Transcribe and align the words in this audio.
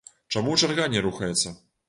Чаму 0.35 0.55
чарга 0.63 0.87
не 0.95 1.05
рухаецца? 1.09 1.55